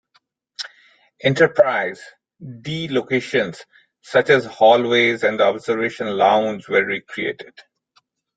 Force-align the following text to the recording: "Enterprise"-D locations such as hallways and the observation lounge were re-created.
"Enterprise"-D 1.23 2.87
locations 2.89 3.63
such 4.01 4.31
as 4.31 4.45
hallways 4.47 5.21
and 5.23 5.39
the 5.39 5.43
observation 5.45 6.07
lounge 6.17 6.67
were 6.67 6.83
re-created. 6.83 7.53